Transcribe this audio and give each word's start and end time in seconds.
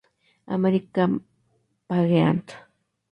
American 0.47 1.23
Pageant" 1.87 2.55